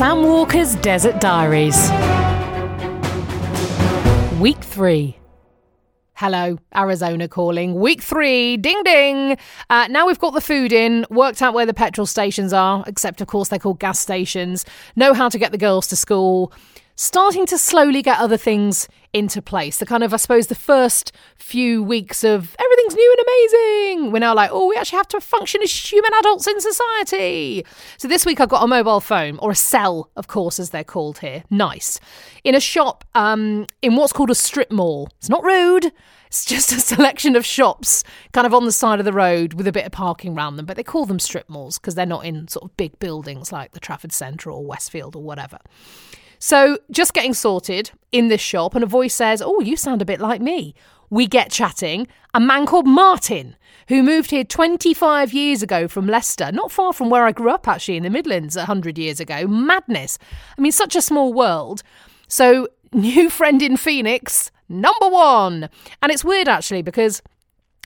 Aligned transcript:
Walker's 0.00 0.76
Desert 0.76 1.20
Diaries. 1.20 1.90
Week 4.40 4.56
3. 4.64 5.14
Hello, 6.14 6.56
Arizona 6.74 7.28
calling. 7.28 7.74
Week 7.74 8.00
three, 8.02 8.56
ding 8.56 8.82
ding. 8.82 9.36
Uh, 9.68 9.88
now 9.90 10.06
we've 10.06 10.18
got 10.18 10.32
the 10.32 10.40
food 10.40 10.72
in, 10.72 11.04
worked 11.10 11.42
out 11.42 11.52
where 11.52 11.66
the 11.66 11.74
petrol 11.74 12.06
stations 12.06 12.54
are, 12.54 12.82
except 12.86 13.20
of 13.20 13.26
course 13.26 13.48
they're 13.48 13.58
called 13.58 13.78
gas 13.78 13.98
stations, 13.98 14.64
know 14.96 15.12
how 15.12 15.28
to 15.28 15.38
get 15.38 15.52
the 15.52 15.58
girls 15.58 15.86
to 15.88 15.96
school, 15.96 16.50
starting 16.94 17.44
to 17.46 17.58
slowly 17.58 18.00
get 18.00 18.18
other 18.18 18.38
things 18.38 18.88
into 19.12 19.42
place. 19.42 19.78
The 19.78 19.86
kind 19.86 20.02
of, 20.02 20.14
I 20.14 20.16
suppose, 20.16 20.46
the 20.46 20.54
first 20.54 21.12
few 21.36 21.82
weeks 21.82 22.24
of 22.24 22.56
everything's 22.80 22.96
new 22.96 23.16
and 23.18 23.26
amazing. 23.26 24.12
We're 24.12 24.20
now 24.20 24.34
like, 24.34 24.50
oh, 24.52 24.68
we 24.68 24.76
actually 24.76 24.98
have 24.98 25.08
to 25.08 25.20
function 25.20 25.62
as 25.62 25.92
human 25.92 26.12
adults 26.20 26.46
in 26.46 26.60
society. 26.60 27.64
So 27.98 28.08
this 28.08 28.24
week 28.24 28.40
I've 28.40 28.48
got 28.48 28.62
a 28.62 28.66
mobile 28.66 29.00
phone, 29.00 29.38
or 29.38 29.50
a 29.50 29.56
cell, 29.56 30.10
of 30.16 30.28
course, 30.28 30.58
as 30.58 30.70
they're 30.70 30.84
called 30.84 31.18
here. 31.18 31.44
Nice. 31.50 32.00
In 32.44 32.54
a 32.54 32.60
shop 32.60 33.04
um, 33.14 33.66
in 33.82 33.96
what's 33.96 34.12
called 34.12 34.30
a 34.30 34.34
strip 34.34 34.70
mall. 34.70 35.08
It's 35.18 35.28
not 35.28 35.44
rude. 35.44 35.92
It's 36.26 36.44
just 36.44 36.72
a 36.72 36.80
selection 36.80 37.36
of 37.36 37.44
shops 37.44 38.04
kind 38.32 38.46
of 38.46 38.54
on 38.54 38.64
the 38.64 38.72
side 38.72 38.98
of 38.98 39.04
the 39.04 39.12
road 39.12 39.54
with 39.54 39.66
a 39.66 39.72
bit 39.72 39.86
of 39.86 39.92
parking 39.92 40.36
around 40.36 40.56
them, 40.56 40.66
but 40.66 40.76
they 40.76 40.82
call 40.82 41.06
them 41.06 41.18
strip 41.18 41.48
malls 41.48 41.78
because 41.78 41.94
they're 41.94 42.06
not 42.06 42.24
in 42.24 42.48
sort 42.48 42.64
of 42.64 42.76
big 42.76 42.98
buildings 42.98 43.52
like 43.52 43.72
the 43.72 43.80
Trafford 43.80 44.12
Centre 44.12 44.50
or 44.50 44.64
Westfield 44.64 45.16
or 45.16 45.22
whatever. 45.22 45.58
So, 46.42 46.78
just 46.90 47.12
getting 47.12 47.34
sorted 47.34 47.90
in 48.12 48.28
this 48.28 48.40
shop, 48.40 48.74
and 48.74 48.82
a 48.82 48.86
voice 48.86 49.14
says, 49.14 49.42
Oh, 49.42 49.60
you 49.60 49.76
sound 49.76 50.00
a 50.00 50.06
bit 50.06 50.20
like 50.20 50.40
me. 50.40 50.74
We 51.10 51.26
get 51.26 51.50
chatting. 51.50 52.06
A 52.32 52.40
man 52.40 52.66
called 52.66 52.86
Martin, 52.86 53.56
who 53.88 54.02
moved 54.02 54.30
here 54.30 54.44
25 54.44 55.32
years 55.32 55.62
ago 55.62 55.88
from 55.88 56.06
Leicester, 56.06 56.52
not 56.52 56.70
far 56.70 56.92
from 56.92 57.10
where 57.10 57.26
I 57.26 57.32
grew 57.32 57.50
up, 57.50 57.66
actually, 57.66 57.96
in 57.96 58.04
the 58.04 58.10
Midlands 58.10 58.56
100 58.56 58.96
years 58.96 59.18
ago. 59.18 59.46
Madness. 59.48 60.18
I 60.56 60.60
mean, 60.60 60.72
such 60.72 60.94
a 60.94 61.02
small 61.02 61.32
world. 61.32 61.82
So, 62.28 62.68
new 62.92 63.28
friend 63.28 63.60
in 63.60 63.76
Phoenix, 63.76 64.50
number 64.68 65.08
one. 65.08 65.68
And 66.02 66.12
it's 66.12 66.24
weird, 66.24 66.48
actually, 66.48 66.82
because 66.82 67.20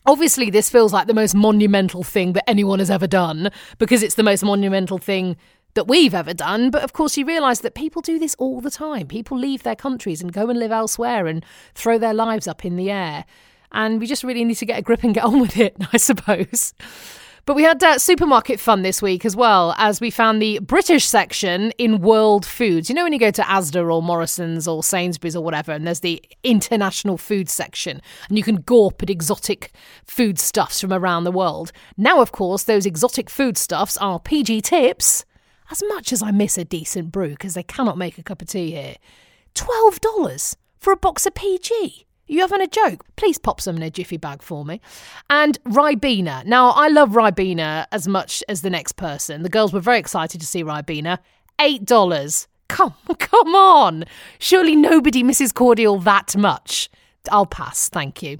obviously 0.07 0.51
this 0.51 0.69
feels 0.69 0.93
like 0.93 1.07
the 1.07 1.15
most 1.15 1.35
monumental 1.35 2.03
thing 2.03 2.35
that 2.35 2.49
anyone 2.49 2.79
has 2.79 2.91
ever 2.91 3.07
done 3.07 3.51
because 3.79 4.03
it's 4.03 4.17
the 4.17 4.23
most 4.23 4.45
monumental 4.45 4.99
thing 4.99 5.37
that 5.75 5.89
we've 5.89 6.15
ever 6.15 6.35
done. 6.35 6.71
But 6.71 6.83
of 6.83 6.93
course, 6.93 7.17
you 7.17 7.27
realise 7.27 7.61
that 7.61 7.75
people 7.75 8.03
do 8.03 8.19
this 8.19 8.35
all 8.37 8.61
the 8.61 8.71
time. 8.71 9.07
People 9.07 9.39
leave 9.39 9.63
their 9.63 9.77
countries 9.77 10.23
and 10.23 10.33
go 10.33 10.49
and 10.49 10.59
live 10.59 10.73
elsewhere 10.73 11.27
and 11.27 11.45
throw 11.75 11.99
their 11.99 12.15
lives 12.15 12.49
up 12.49 12.65
in 12.65 12.77
the 12.77 12.91
air. 12.91 13.25
And 13.73 14.01
we 14.01 14.07
just 14.07 14.25
really 14.25 14.45
need 14.45 14.57
to 14.57 14.67
get 14.67 14.79
a 14.79 14.83
grip 14.83 15.03
and 15.03 15.15
get 15.15 15.25
on 15.25 15.41
with 15.41 15.57
it, 15.59 15.77
I 15.93 15.97
suppose. 15.99 16.75
But 17.47 17.57
we 17.57 17.63
had 17.63 17.85
uh, 17.85 17.99
supermarket 17.99 18.59
fun 18.59 18.81
this 18.81 19.03
week 19.03 19.27
as 19.27 19.37
well, 19.37 19.75
as 19.77 20.01
we 20.01 20.11
found 20.11 20.41
the 20.41 20.61
British 20.61 21.05
section 21.05 21.73
in 21.73 22.01
World 22.01 22.47
Foods. 22.47 22.89
You 22.89 22.95
know, 22.95 23.03
when 23.03 23.13
you 23.13 23.19
go 23.19 23.31
to 23.33 23.43
Asda 23.43 23.93
or 23.93 24.01
Morrison's 24.01 24.67
or 24.67 24.83
Sainsbury's 24.83 25.37
or 25.37 25.45
whatever, 25.45 25.73
and 25.73 25.87
there's 25.87 26.01
the 26.01 26.23
international 26.43 27.19
food 27.19 27.51
section, 27.51 28.01
and 28.31 28.39
you 28.39 28.45
can 28.45 28.63
gawp 28.63 29.03
at 29.03 29.11
exotic 29.11 29.73
foodstuffs 30.07 30.81
from 30.81 30.91
around 30.91 31.25
the 31.25 31.31
world. 31.31 31.71
Now, 31.99 32.23
of 32.23 32.33
course, 32.33 32.63
those 32.63 32.87
exotic 32.87 33.29
foodstuffs 33.29 33.99
are 33.99 34.19
PG 34.19 34.63
tips 34.63 35.27
as 35.71 35.83
much 35.89 36.13
as 36.13 36.23
I 36.23 36.31
miss 36.31 36.59
a 36.59 36.65
decent 36.65 37.13
brew, 37.13 37.31
because 37.31 37.55
they 37.55 37.63
cannot 37.63 37.99
make 37.99 38.19
a 38.19 38.23
cup 38.23 38.43
of 38.43 38.49
tea 38.49 38.73
here, 38.73 38.97
$12 39.55 40.57
for 40.79 40.93
a 40.93 40.97
box 40.97 41.27
of 41.27 41.35
PG. 41.35 42.07
You 42.27 42.41
having 42.41 42.63
a 42.63 42.67
joke? 42.67 43.05
Please 43.17 43.39
pop 43.39 43.61
some 43.61 43.77
in 43.77 43.83
a 43.83 43.91
jiffy 43.91 44.17
bag 44.17 44.43
for 44.43 44.65
me. 44.65 44.81
And 45.29 45.63
Ribena. 45.65 46.45
Now, 46.47 46.71
I 46.71 46.89
love 46.89 47.11
Ribena 47.11 47.87
as 47.93 48.09
much 48.09 48.43
as 48.49 48.63
the 48.63 48.71
next 48.71 48.93
person. 48.93 49.43
The 49.43 49.51
girls 49.51 49.73
were 49.75 49.81
very 49.81 49.99
excited 49.99 50.41
to 50.41 50.47
see 50.47 50.65
Ribena. 50.65 51.19
$8. 51.59 52.47
Come, 52.69 52.95
come 53.19 53.55
on. 53.55 54.05
Surely 54.39 54.75
nobody 54.75 55.23
misses 55.23 55.53
cordial 55.53 55.99
that 56.01 56.35
much. 56.37 56.89
I'll 57.31 57.47
pass, 57.47 57.89
thank 57.89 58.23
you. 58.23 58.39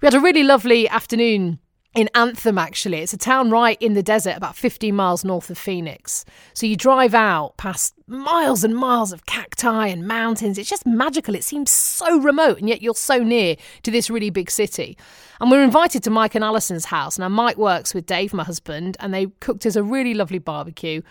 We 0.00 0.06
had 0.06 0.14
a 0.14 0.20
really 0.20 0.42
lovely 0.42 0.88
afternoon 0.88 1.58
in 1.94 2.08
Anthem, 2.14 2.56
actually. 2.56 2.98
It's 2.98 3.12
a 3.12 3.18
town 3.18 3.50
right 3.50 3.76
in 3.80 3.92
the 3.92 4.02
desert, 4.02 4.36
about 4.36 4.56
15 4.56 4.94
miles 4.94 5.24
north 5.24 5.50
of 5.50 5.58
Phoenix. 5.58 6.24
So 6.54 6.66
you 6.66 6.76
drive 6.76 7.14
out 7.14 7.56
past 7.58 7.94
miles 8.06 8.64
and 8.64 8.74
miles 8.74 9.12
of 9.12 9.26
cacti 9.26 9.88
and 9.88 10.06
mountains. 10.06 10.56
It's 10.56 10.70
just 10.70 10.86
magical. 10.86 11.34
It 11.34 11.44
seems 11.44 11.70
so 11.70 12.18
remote, 12.20 12.58
and 12.58 12.68
yet 12.68 12.80
you're 12.80 12.94
so 12.94 13.18
near 13.18 13.56
to 13.82 13.90
this 13.90 14.08
really 14.08 14.30
big 14.30 14.50
city. 14.50 14.96
And 15.40 15.50
we 15.50 15.58
are 15.58 15.62
invited 15.62 16.02
to 16.04 16.10
Mike 16.10 16.34
and 16.34 16.44
Alison's 16.44 16.86
house. 16.86 17.18
Now, 17.18 17.28
Mike 17.28 17.58
works 17.58 17.92
with 17.94 18.06
Dave, 18.06 18.32
my 18.32 18.44
husband, 18.44 18.96
and 19.00 19.12
they 19.12 19.26
cooked 19.40 19.66
us 19.66 19.76
a 19.76 19.82
really 19.82 20.14
lovely 20.14 20.38
barbecue. 20.38 21.02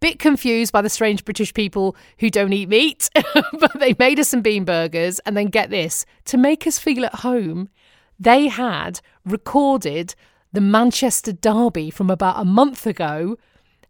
Bit 0.00 0.18
confused 0.18 0.72
by 0.72 0.82
the 0.82 0.90
strange 0.90 1.24
British 1.24 1.54
people 1.54 1.96
who 2.18 2.28
don't 2.28 2.52
eat 2.52 2.68
meat, 2.68 3.08
but 3.58 3.78
they 3.80 3.94
made 3.98 4.20
us 4.20 4.28
some 4.28 4.42
bean 4.42 4.64
burgers. 4.66 5.18
And 5.20 5.34
then 5.34 5.46
get 5.46 5.70
this 5.70 6.04
to 6.26 6.36
make 6.36 6.66
us 6.66 6.78
feel 6.78 7.06
at 7.06 7.14
home 7.14 7.70
they 8.18 8.48
had 8.48 9.00
recorded 9.24 10.14
the 10.52 10.60
Manchester 10.60 11.32
Derby 11.32 11.90
from 11.90 12.10
about 12.10 12.40
a 12.40 12.44
month 12.44 12.86
ago 12.86 13.36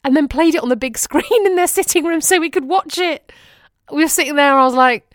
and 0.03 0.17
then 0.17 0.29
played 0.29 0.55
it 0.55 0.63
on 0.63 0.69
the 0.69 0.77
big 0.77 0.99
screen 1.07 1.47
in 1.47 1.57
their 1.57 1.67
sitting 1.67 2.05
room 2.05 2.21
so 2.21 2.41
we 2.41 2.51
could 2.51 2.65
watch 2.65 2.99
it. 2.99 3.33
We 3.91 4.03
were 4.03 4.09
sitting 4.09 4.37
there, 4.37 4.55
I 4.55 4.65
was 4.65 4.75
like, 4.75 5.15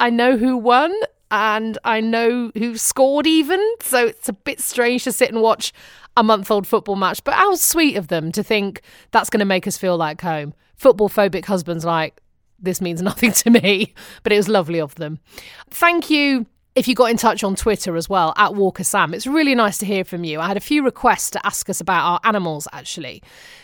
I 0.00 0.10
know 0.10 0.36
who 0.36 0.56
won 0.56 0.92
and 1.30 1.78
I 1.84 2.00
know 2.00 2.50
who 2.56 2.76
scored 2.76 3.26
even. 3.26 3.60
So 3.80 4.06
it's 4.06 4.28
a 4.28 4.32
bit 4.32 4.60
strange 4.60 5.04
to 5.04 5.12
sit 5.12 5.30
and 5.30 5.42
watch 5.42 5.72
a 6.16 6.22
month 6.22 6.50
old 6.50 6.66
football 6.66 6.96
match. 6.96 7.22
But 7.24 7.34
how 7.34 7.54
sweet 7.54 7.96
of 7.96 8.08
them 8.08 8.32
to 8.32 8.42
think 8.42 8.82
that's 9.10 9.30
going 9.30 9.40
to 9.40 9.44
make 9.44 9.66
us 9.66 9.76
feel 9.76 9.96
like 9.96 10.20
home. 10.20 10.54
Football 10.76 11.08
phobic 11.08 11.44
husbands 11.44 11.84
like, 11.84 12.20
this 12.58 12.80
means 12.80 13.02
nothing 13.02 13.32
to 13.32 13.50
me, 13.50 13.94
but 14.22 14.32
it 14.32 14.36
was 14.36 14.48
lovely 14.48 14.80
of 14.80 14.94
them. 14.96 15.18
Thank 15.70 16.10
you 16.10 16.46
if 16.74 16.88
you 16.88 16.94
got 16.94 17.10
in 17.10 17.16
touch 17.16 17.44
on 17.44 17.54
Twitter 17.54 17.96
as 17.96 18.08
well, 18.08 18.32
at 18.36 18.54
Walker 18.54 18.82
Sam. 18.82 19.14
It's 19.14 19.26
really 19.26 19.54
nice 19.54 19.78
to 19.78 19.86
hear 19.86 20.04
from 20.04 20.24
you. 20.24 20.40
I 20.40 20.48
had 20.48 20.56
a 20.56 20.60
few 20.60 20.84
requests 20.84 21.30
to 21.30 21.46
ask 21.46 21.70
us 21.70 21.80
about 21.80 22.04
our 22.04 22.20
animals, 22.24 22.66
actually. 22.72 23.22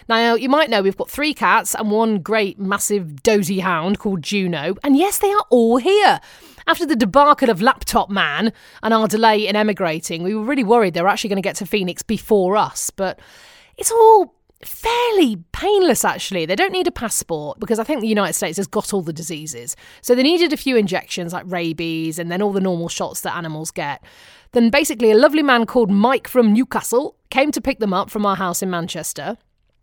Now, 0.08 0.34
you 0.34 0.48
might 0.48 0.70
know 0.70 0.80
we've 0.80 0.96
got 0.96 1.10
three 1.10 1.34
cats 1.34 1.74
and 1.74 1.90
one 1.90 2.20
great, 2.20 2.58
massive, 2.58 3.22
dozy 3.22 3.58
hound 3.58 3.98
called 3.98 4.22
Juno. 4.22 4.76
And 4.84 4.96
yes, 4.96 5.18
they 5.18 5.30
are 5.30 5.44
all 5.50 5.78
here. 5.78 6.20
After 6.68 6.86
the 6.86 6.94
debacle 6.94 7.50
of 7.50 7.60
Laptop 7.60 8.10
Man 8.10 8.52
and 8.82 8.94
our 8.94 9.08
delay 9.08 9.48
in 9.48 9.56
emigrating, 9.56 10.22
we 10.22 10.34
were 10.34 10.44
really 10.44 10.62
worried 10.62 10.94
they 10.94 11.02
were 11.02 11.08
actually 11.08 11.30
going 11.30 11.42
to 11.42 11.46
get 11.46 11.56
to 11.56 11.66
Phoenix 11.66 12.02
before 12.02 12.56
us. 12.56 12.90
But 12.90 13.18
it's 13.76 13.90
all 13.90 14.36
fairly 14.64 15.36
painless 15.52 16.04
actually. 16.04 16.46
They 16.46 16.56
don't 16.56 16.72
need 16.72 16.86
a 16.86 16.92
passport 16.92 17.58
because 17.60 17.78
I 17.78 17.84
think 17.84 18.00
the 18.00 18.08
United 18.08 18.34
States 18.34 18.56
has 18.56 18.66
got 18.66 18.92
all 18.92 19.02
the 19.02 19.12
diseases. 19.12 19.76
So 20.02 20.14
they 20.14 20.22
needed 20.22 20.52
a 20.52 20.56
few 20.56 20.76
injections 20.76 21.32
like 21.32 21.44
rabies 21.46 22.18
and 22.18 22.30
then 22.30 22.42
all 22.42 22.52
the 22.52 22.60
normal 22.60 22.88
shots 22.88 23.22
that 23.22 23.36
animals 23.36 23.70
get. 23.70 24.02
Then 24.52 24.70
basically 24.70 25.10
a 25.10 25.16
lovely 25.16 25.42
man 25.42 25.66
called 25.66 25.90
Mike 25.90 26.28
from 26.28 26.52
Newcastle 26.52 27.16
came 27.30 27.52
to 27.52 27.60
pick 27.60 27.78
them 27.78 27.94
up 27.94 28.10
from 28.10 28.26
our 28.26 28.36
house 28.36 28.62
in 28.62 28.70
Manchester 28.70 29.38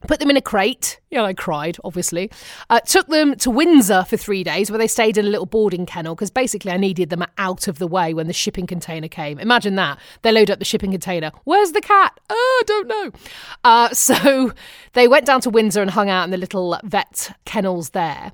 put 0.05 0.19
them 0.19 0.29
in 0.29 0.37
a 0.37 0.41
crate. 0.41 0.99
Yeah, 1.09 1.23
I 1.23 1.33
cried, 1.33 1.77
obviously. 1.83 2.29
Uh, 2.69 2.79
took 2.81 3.07
them 3.07 3.35
to 3.37 3.49
Windsor 3.49 4.03
for 4.03 4.17
three 4.17 4.43
days 4.43 4.69
where 4.69 4.77
they 4.77 4.87
stayed 4.87 5.17
in 5.17 5.25
a 5.25 5.29
little 5.29 5.45
boarding 5.45 5.85
kennel 5.85 6.15
because 6.15 6.29
basically 6.29 6.71
I 6.71 6.77
needed 6.77 7.09
them 7.09 7.25
out 7.37 7.67
of 7.67 7.79
the 7.79 7.87
way 7.87 8.13
when 8.13 8.27
the 8.27 8.33
shipping 8.33 8.67
container 8.67 9.07
came. 9.07 9.39
Imagine 9.39 9.75
that. 9.75 9.99
They 10.21 10.31
load 10.31 10.51
up 10.51 10.59
the 10.59 10.65
shipping 10.65 10.91
container. 10.91 11.31
Where's 11.45 11.71
the 11.71 11.81
cat? 11.81 12.19
Oh, 12.29 12.63
I 12.63 12.65
don't 12.67 12.87
know. 12.87 13.11
Uh, 13.63 13.89
so 13.93 14.53
they 14.93 15.07
went 15.07 15.25
down 15.25 15.41
to 15.41 15.49
Windsor 15.49 15.81
and 15.81 15.91
hung 15.91 16.09
out 16.09 16.25
in 16.25 16.31
the 16.31 16.37
little 16.37 16.79
vet 16.83 17.35
kennels 17.45 17.91
there. 17.91 18.33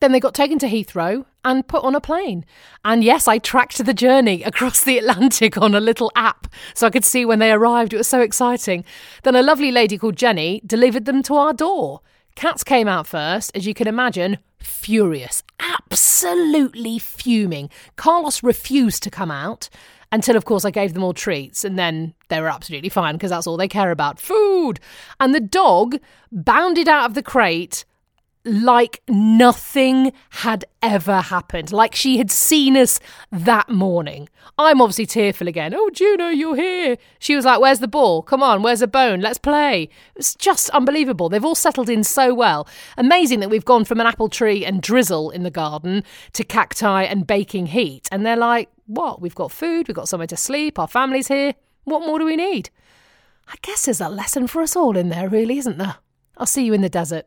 Then 0.00 0.12
they 0.12 0.20
got 0.20 0.34
taken 0.34 0.58
to 0.60 0.66
Heathrow 0.66 1.24
and 1.44 1.66
put 1.66 1.84
on 1.84 1.94
a 1.94 2.00
plane. 2.00 2.44
And 2.84 3.04
yes, 3.04 3.28
I 3.28 3.38
tracked 3.38 3.84
the 3.84 3.94
journey 3.94 4.42
across 4.42 4.82
the 4.82 4.98
Atlantic 4.98 5.56
on 5.56 5.74
a 5.74 5.80
little 5.80 6.10
app 6.16 6.48
so 6.74 6.86
I 6.86 6.90
could 6.90 7.04
see 7.04 7.24
when 7.24 7.38
they 7.38 7.52
arrived. 7.52 7.92
It 7.92 7.98
was 7.98 8.08
so 8.08 8.20
exciting. 8.20 8.84
Then 9.22 9.36
a 9.36 9.42
lovely 9.42 9.70
lady 9.70 9.96
called 9.96 10.16
Jenny 10.16 10.60
delivered 10.66 11.04
them 11.04 11.22
to 11.24 11.36
our 11.36 11.52
door. 11.52 12.00
Cats 12.34 12.62
came 12.62 12.88
out 12.88 13.06
first, 13.06 13.50
as 13.54 13.66
you 13.66 13.72
can 13.72 13.88
imagine, 13.88 14.38
furious, 14.58 15.42
absolutely 15.58 16.98
fuming. 16.98 17.70
Carlos 17.96 18.42
refused 18.42 19.02
to 19.04 19.10
come 19.10 19.30
out 19.30 19.70
until, 20.12 20.36
of 20.36 20.44
course, 20.44 20.64
I 20.64 20.70
gave 20.70 20.94
them 20.94 21.02
all 21.02 21.14
treats, 21.14 21.64
and 21.64 21.78
then 21.78 22.14
they 22.28 22.40
were 22.40 22.48
absolutely 22.48 22.88
fine 22.90 23.14
because 23.14 23.30
that's 23.30 23.46
all 23.46 23.56
they 23.56 23.68
care 23.68 23.90
about 23.90 24.20
food. 24.20 24.78
And 25.18 25.34
the 25.34 25.40
dog 25.40 25.96
bounded 26.30 26.88
out 26.88 27.06
of 27.06 27.14
the 27.14 27.22
crate 27.22 27.84
like 28.46 29.02
nothing 29.08 30.12
had 30.30 30.64
ever 30.82 31.20
happened, 31.20 31.72
like 31.72 31.94
she 31.94 32.16
had 32.18 32.30
seen 32.30 32.76
us 32.76 33.00
that 33.32 33.68
morning. 33.68 34.28
I'm 34.56 34.80
obviously 34.80 35.06
tearful 35.06 35.48
again. 35.48 35.74
Oh, 35.74 35.90
Juno, 35.90 36.28
you're 36.28 36.56
here. 36.56 36.96
She 37.18 37.34
was 37.34 37.44
like, 37.44 37.60
Where's 37.60 37.80
the 37.80 37.88
ball? 37.88 38.22
Come 38.22 38.42
on, 38.42 38.62
where's 38.62 38.80
the 38.80 38.86
bone? 38.86 39.20
Let's 39.20 39.38
play. 39.38 39.88
It's 40.14 40.34
just 40.36 40.70
unbelievable. 40.70 41.28
They've 41.28 41.44
all 41.44 41.54
settled 41.56 41.90
in 41.90 42.04
so 42.04 42.32
well. 42.32 42.68
Amazing 42.96 43.40
that 43.40 43.50
we've 43.50 43.64
gone 43.64 43.84
from 43.84 44.00
an 44.00 44.06
apple 44.06 44.28
tree 44.28 44.64
and 44.64 44.80
drizzle 44.80 45.30
in 45.30 45.42
the 45.42 45.50
garden 45.50 46.04
to 46.32 46.44
cacti 46.44 47.02
and 47.02 47.26
baking 47.26 47.66
heat. 47.66 48.08
And 48.12 48.24
they're 48.24 48.36
like, 48.36 48.70
What? 48.86 49.20
We've 49.20 49.34
got 49.34 49.52
food, 49.52 49.88
we've 49.88 49.96
got 49.96 50.08
somewhere 50.08 50.28
to 50.28 50.36
sleep, 50.36 50.78
our 50.78 50.88
family's 50.88 51.28
here. 51.28 51.54
What 51.84 52.06
more 52.06 52.18
do 52.18 52.24
we 52.24 52.36
need? 52.36 52.70
I 53.48 53.54
guess 53.62 53.84
there's 53.84 54.00
a 54.00 54.08
lesson 54.08 54.46
for 54.46 54.60
us 54.62 54.74
all 54.74 54.96
in 54.96 55.08
there, 55.08 55.28
really, 55.28 55.58
isn't 55.58 55.78
there? 55.78 55.96
I'll 56.36 56.46
see 56.46 56.64
you 56.64 56.72
in 56.72 56.82
the 56.82 56.88
desert. 56.88 57.26